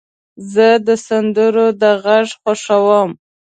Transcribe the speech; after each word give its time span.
زه 0.53 0.67
د 0.87 0.89
سندرو 1.05 1.67
د 1.81 1.83
غږ 2.03 2.27
خوښوم. 2.41 3.09